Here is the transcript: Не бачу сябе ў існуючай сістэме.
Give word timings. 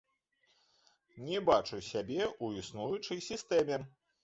Не 1.25 1.37
бачу 1.51 1.77
сябе 1.91 2.19
ў 2.31 2.65
існуючай 2.65 3.25
сістэме. 3.29 3.83